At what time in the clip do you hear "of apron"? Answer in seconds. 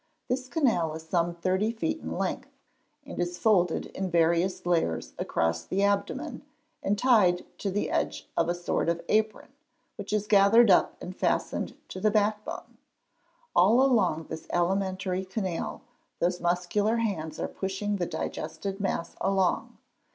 8.89-9.49